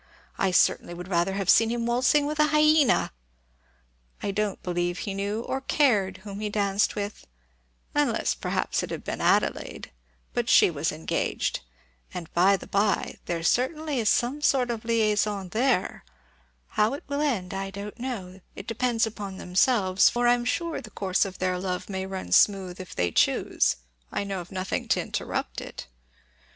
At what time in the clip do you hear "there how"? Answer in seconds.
15.49-16.95